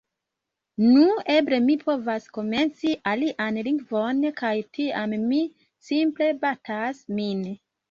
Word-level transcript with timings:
«Nu... 0.83 1.01
Eble 1.33 1.59
mi 1.65 1.75
povas 1.83 2.25
komenci 2.37 2.95
alian 3.13 3.61
lingvon» 3.69 4.25
kaj 4.41 4.55
tiam 4.79 5.15
mi 5.29 5.45
simple 5.91 6.33
batas 6.49 7.07
min 7.23 7.49